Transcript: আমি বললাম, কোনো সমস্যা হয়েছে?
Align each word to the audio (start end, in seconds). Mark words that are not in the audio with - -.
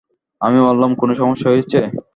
আমি 0.41 0.59
বললাম, 0.67 0.91
কোনো 0.95 1.13
সমস্যা 1.15 1.47
হয়েছে? 1.51 1.79